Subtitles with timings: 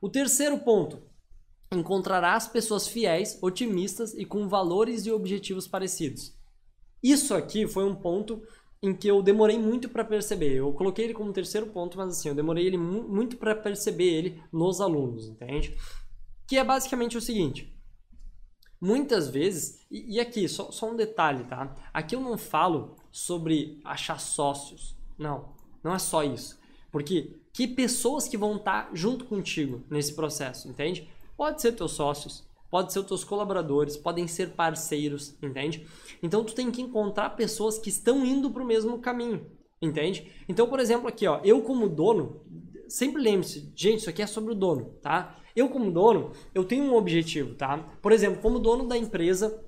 [0.00, 1.02] O terceiro ponto,
[1.72, 6.36] encontrarás pessoas fiéis, otimistas e com valores e objetivos parecidos.
[7.02, 8.42] Isso aqui foi um ponto
[8.82, 10.54] em que eu demorei muito para perceber.
[10.54, 14.04] Eu coloquei ele como terceiro ponto, mas assim, eu demorei ele mu muito para perceber
[14.04, 15.76] ele nos alunos, entende?
[16.46, 17.76] Que é basicamente o seguinte:
[18.80, 21.74] muitas vezes, e, e aqui, só, só um detalhe, tá?
[21.92, 24.96] Aqui eu não falo sobre achar sócios.
[25.18, 26.58] Não, não é só isso.
[26.90, 31.08] Porque que pessoas que vão estar junto contigo nesse processo, entende?
[31.36, 35.86] Pode ser teus sócios, pode ser teus colaboradores, podem ser parceiros, entende?
[36.22, 39.46] Então tu tem que encontrar pessoas que estão indo para o mesmo caminho,
[39.80, 40.32] entende?
[40.48, 42.42] Então, por exemplo, aqui, ó, eu como dono,
[42.88, 45.36] sempre lembre-se, gente, isso aqui é sobre o dono, tá?
[45.54, 47.78] Eu como dono, eu tenho um objetivo, tá?
[48.00, 49.60] Por exemplo, como dono da empresa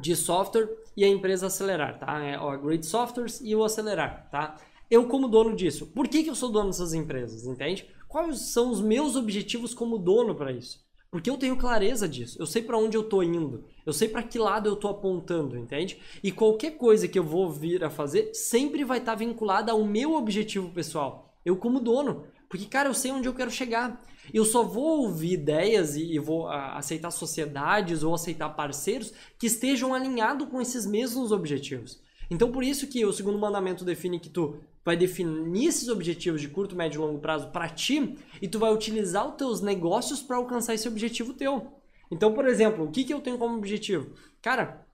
[0.00, 2.22] de software e a empresa acelerar, tá?
[2.22, 4.56] É a Great Softwares e o acelerar, tá?
[4.90, 7.86] Eu como dono disso, por que, que eu sou dono dessas empresas, entende?
[8.08, 10.86] Quais são os meus objetivos como dono para isso?
[11.10, 12.36] Porque eu tenho clareza disso.
[12.38, 13.64] Eu sei para onde eu tô indo.
[13.84, 15.98] Eu sei para que lado eu tô apontando, entende?
[16.22, 19.84] E qualquer coisa que eu vou vir a fazer sempre vai estar tá vinculada ao
[19.84, 21.34] meu objetivo pessoal.
[21.44, 22.26] Eu como dono.
[22.48, 24.02] Porque, cara, eu sei onde eu quero chegar.
[24.32, 29.12] Eu só vou ouvir ideias e, e vou a, ah, aceitar sociedades ou aceitar parceiros
[29.38, 32.00] que estejam alinhados com esses mesmos objetivos.
[32.30, 36.48] Então, por isso que o segundo mandamento define que tu vai definir esses objetivos de
[36.48, 40.36] curto, médio e longo prazo para ti e tu vai utilizar os teus negócios para
[40.36, 41.72] alcançar esse objetivo teu.
[42.10, 44.12] Então, por exemplo, o que, que eu tenho como objetivo?
[44.40, 44.86] Cara,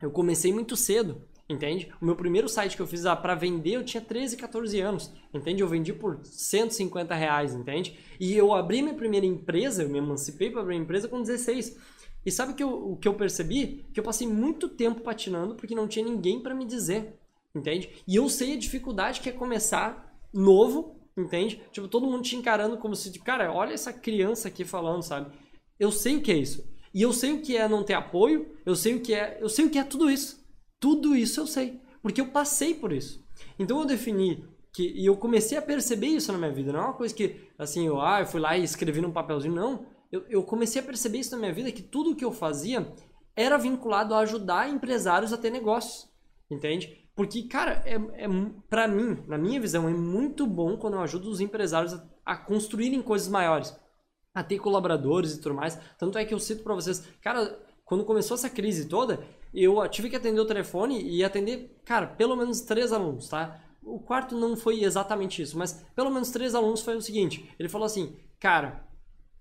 [0.00, 1.92] eu comecei muito cedo, entende?
[2.00, 5.12] O meu primeiro site que eu fiz ah, para vender eu tinha 13, 14 anos,
[5.32, 5.62] entende?
[5.62, 7.98] Eu vendi por 150 reais, entende?
[8.18, 11.76] E eu abri minha primeira empresa, eu me emancipei para abrir a empresa com 16.
[12.24, 13.84] E sabe que eu, o que eu percebi?
[13.92, 17.18] Que eu passei muito tempo patinando porque não tinha ninguém para me dizer
[17.54, 17.90] entende?
[18.06, 21.60] E eu sei a dificuldade que é começar novo, entende?
[21.70, 25.30] Tipo, todo mundo te encarando como se, cara, olha essa criança aqui falando, sabe?
[25.78, 26.68] Eu sei o que é isso.
[26.92, 29.48] E eu sei o que é não ter apoio, eu sei o que é, eu
[29.48, 30.44] sei o que é tudo isso.
[30.80, 33.24] Tudo isso eu sei, porque eu passei por isso.
[33.58, 36.84] Então eu defini que e eu comecei a perceber isso na minha vida, não é
[36.84, 39.86] uma coisa que assim, eu, ah, eu fui lá e escrevi num papelzinho, não.
[40.14, 42.86] Eu, eu comecei a perceber isso na minha vida que tudo que eu fazia
[43.34, 46.08] era vinculado a ajudar empresários a ter negócios,
[46.48, 47.04] entende?
[47.16, 48.28] Porque, cara, é, é
[48.70, 52.36] para mim, na minha visão, é muito bom quando eu ajudo os empresários a, a
[52.36, 53.76] construírem coisas maiores,
[54.32, 55.76] a ter colaboradores e tudo mais.
[55.98, 59.18] Tanto é que eu cito para vocês, cara, quando começou essa crise toda,
[59.52, 63.60] eu tive que atender o telefone e atender, cara, pelo menos três alunos, tá?
[63.82, 67.68] O quarto não foi exatamente isso, mas pelo menos três alunos foi o seguinte: ele
[67.68, 68.93] falou assim, cara,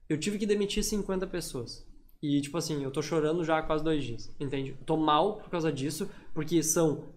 [0.10, 1.86] eu tive que demitir 50 pessoas.
[2.22, 4.78] E, tipo assim, eu tô chorando já há quase dois dias, entende?
[4.86, 7.10] Tô mal por causa disso, porque são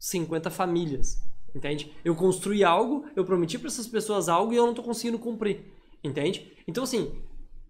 [0.00, 1.22] 50 famílias,
[1.54, 1.92] entende?
[2.04, 5.64] Eu construí algo, eu prometi para essas pessoas algo e eu não estou conseguindo cumprir,
[6.02, 6.52] entende?
[6.66, 7.22] Então, assim,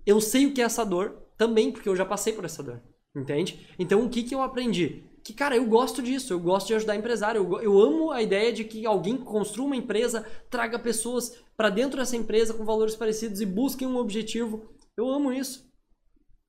[0.07, 2.81] eu sei o que é essa dor também, porque eu já passei por essa dor,
[3.15, 3.69] entende?
[3.79, 5.05] Então, o que, que eu aprendi?
[5.29, 8.51] Que, cara, eu gosto disso, eu gosto de ajudar empresário, eu, eu amo a ideia
[8.51, 13.43] de que alguém construa uma empresa, traga pessoas para dentro dessa empresa com valores parecidos
[13.43, 14.63] e busquem um objetivo.
[14.97, 15.71] Eu amo isso.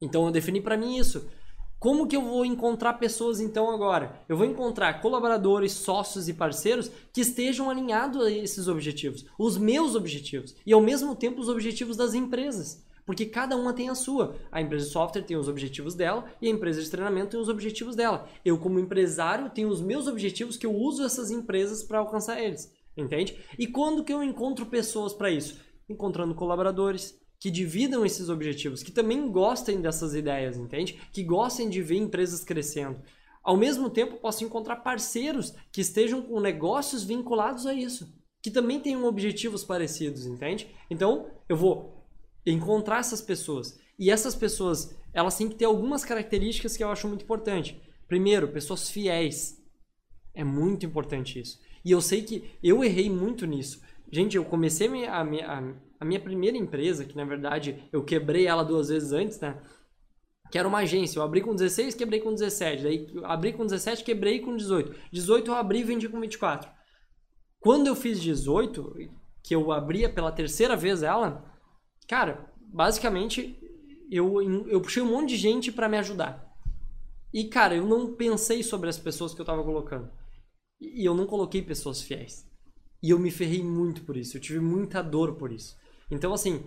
[0.01, 1.27] Então, eu defini para mim isso.
[1.77, 4.21] Como que eu vou encontrar pessoas então agora?
[4.29, 9.93] Eu vou encontrar colaboradores, sócios e parceiros que estejam alinhados a esses objetivos, os meus
[9.93, 12.81] objetivos, e ao mesmo tempo os objetivos das empresas.
[13.09, 14.35] Porque cada uma tem a sua.
[14.51, 17.49] A empresa de software tem os objetivos dela e a empresa de treinamento tem os
[17.49, 18.29] objetivos dela.
[18.45, 22.71] Eu, como empresário, tenho os meus objetivos que eu uso essas empresas para alcançar eles.
[22.95, 23.35] Entende?
[23.57, 25.59] E quando que eu encontro pessoas para isso?
[25.89, 31.01] Encontrando colaboradores, que dividam esses objetivos, que também gostem dessas ideias, entende?
[31.11, 33.01] Que gostem de ver empresas crescendo.
[33.43, 38.79] Ao mesmo tempo, posso encontrar parceiros que estejam com negócios vinculados a isso, que também
[38.79, 40.67] tenham objetivos parecidos, entende?
[40.91, 41.98] Então, eu vou
[42.51, 43.79] encontrar essas pessoas.
[43.97, 47.81] E essas pessoas, elas têm que ter algumas características que eu acho muito importante.
[48.07, 49.57] Primeiro, pessoas fiéis.
[50.33, 51.59] É muito importante isso.
[51.83, 53.81] E eu sei que eu errei muito nisso.
[54.11, 58.63] Gente, eu comecei a, a, a minha primeira empresa, que na verdade eu quebrei ela
[58.63, 59.61] duas vezes antes, né?
[60.49, 61.19] Que era uma agência.
[61.19, 62.83] Eu abri com 16, quebrei com 17.
[62.83, 64.95] Daí abri com 17, quebrei com 18.
[65.11, 66.71] 18 eu abri e vendi com 24.
[67.59, 68.95] Quando eu fiz 18,
[69.43, 71.48] que eu abria pela terceira vez ela,
[72.09, 73.55] cara, basicamente
[74.11, 76.49] eu, eu puxei um monte de gente para me ajudar.
[77.31, 80.09] E, cara, eu não pensei sobre as pessoas que eu tava colocando.
[80.81, 82.49] E eu não coloquei pessoas fiéis.
[83.03, 84.35] E eu me ferrei muito por isso.
[84.35, 85.77] Eu tive muita dor por isso.
[86.09, 86.65] Então, assim,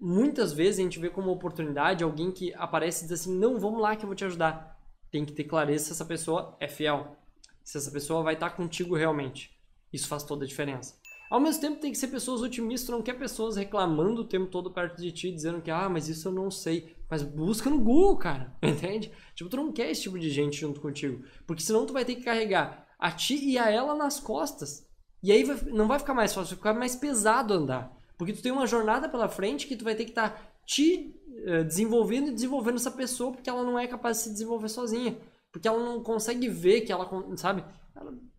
[0.00, 3.82] muitas vezes a gente vê como oportunidade alguém que aparece e diz assim: não, vamos
[3.82, 4.80] lá que eu vou te ajudar.
[5.10, 7.16] Tem que ter clareza se essa pessoa é fiel,
[7.62, 9.50] se essa pessoa vai estar contigo realmente.
[9.92, 10.98] Isso faz toda a diferença.
[11.30, 14.70] Ao mesmo tempo, tem que ser pessoas otimistas, não quer pessoas reclamando o tempo todo
[14.70, 16.96] perto de ti, dizendo que, ah, mas isso eu não sei.
[17.10, 19.10] Mas busca no Google, cara, entende?
[19.34, 22.16] Tipo, tu não quer esse tipo de gente junto contigo, porque senão tu vai ter
[22.16, 24.86] que carregar a ti e a ela nas costas.
[25.22, 27.96] E aí vai, não vai ficar mais fácil, vai ficar mais pesado andar.
[28.16, 31.14] Porque tu tem uma jornada pela frente que tu vai ter que estar tá te
[31.46, 35.16] uh, desenvolvendo e desenvolvendo essa pessoa, porque ela não é capaz de se desenvolver sozinha.
[35.52, 37.64] Porque ela não consegue ver que ela, sabe,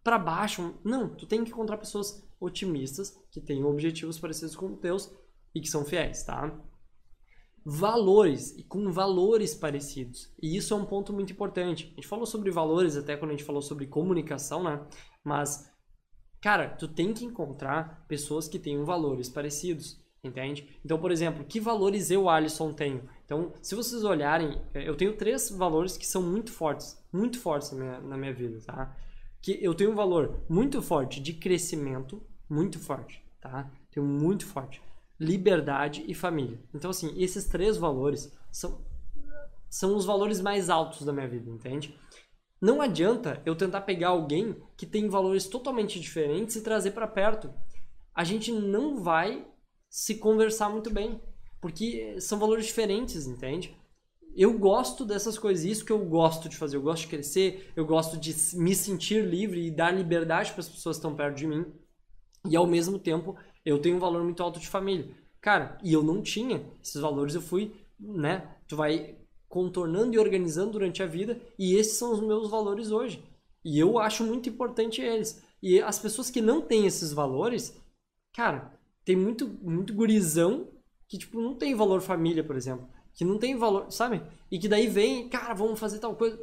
[0.04, 0.76] para baixo.
[0.84, 5.14] Não, tu tem que encontrar pessoas otimistas, que têm objetivos parecidos com os teus
[5.54, 6.58] e que são fiéis, tá?
[7.66, 10.34] Valores e com valores parecidos.
[10.42, 11.92] E isso é um ponto muito importante.
[11.92, 14.88] A gente falou sobre valores até quando a gente falou sobre comunicação, né?
[15.24, 15.70] Mas,
[16.42, 20.02] cara, tu tem que encontrar pessoas que tenham valores parecidos.
[20.22, 20.78] Entende?
[20.84, 23.08] Então, por exemplo, que valores eu, Alisson, tenho?
[23.24, 27.78] Então, se vocês olharem, eu tenho três valores que são muito fortes, muito fortes na
[27.78, 28.98] minha, na minha vida, tá?
[29.42, 33.72] Que eu tenho um valor muito forte de crescimento, muito forte, tá?
[33.92, 34.82] Tenho muito forte.
[35.20, 36.60] Liberdade e família.
[36.74, 38.82] Então, assim, esses três valores são,
[39.70, 41.98] são os valores mais altos da minha vida, entende?
[42.62, 47.54] Não adianta eu tentar pegar alguém que tem valores totalmente diferentes e trazer para perto.
[48.14, 49.48] A gente não vai
[49.90, 51.22] se conversar muito bem,
[51.62, 53.79] porque são valores diferentes, entende?
[54.40, 56.78] Eu gosto dessas coisas, isso que eu gosto de fazer.
[56.78, 60.70] Eu gosto de crescer, eu gosto de me sentir livre e dar liberdade para as
[60.70, 61.66] pessoas que estão perto de mim.
[62.50, 65.14] E ao mesmo tempo, eu tenho um valor muito alto de família.
[65.42, 68.56] Cara, e eu não tinha esses valores, eu fui, né?
[68.66, 69.18] Tu vai
[69.50, 73.22] contornando e organizando durante a vida, e esses são os meus valores hoje.
[73.66, 75.44] E eu acho muito importante eles.
[75.62, 77.78] E as pessoas que não têm esses valores,
[78.34, 78.72] cara,
[79.04, 80.70] tem muito, muito gurizão
[81.10, 82.88] que, tipo, não tem valor família, por exemplo.
[83.20, 84.22] Que não tem valor, sabe?
[84.50, 86.40] E que daí vem, cara, vamos fazer tal coisa.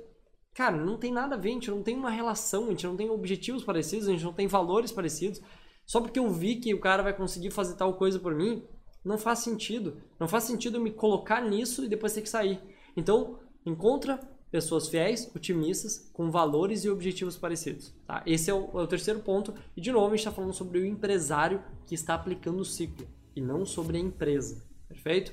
[0.53, 2.95] Cara, não tem nada a ver, a gente não tem uma relação, a gente não
[2.95, 5.41] tem objetivos parecidos, a gente não tem valores parecidos.
[5.87, 8.63] Só porque eu vi que o cara vai conseguir fazer tal coisa por mim,
[9.03, 10.03] não faz sentido.
[10.21, 12.61] Não faz sentido me colocar nisso e depois ter que sair.
[12.95, 14.21] Então, encontra
[14.51, 17.95] pessoas fiéis, otimistas, com valores e objetivos parecidos.
[18.07, 18.23] Tá?
[18.27, 19.55] Esse é o, é o terceiro ponto.
[19.75, 23.09] E, de novo, a gente está falando sobre o empresário que está aplicando o ciclo
[23.35, 24.63] e não sobre a empresa.
[24.87, 25.33] Perfeito?